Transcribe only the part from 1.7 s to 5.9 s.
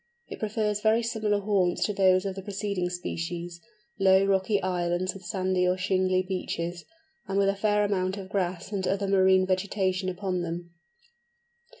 to those of the preceding species—low rocky islands with sandy or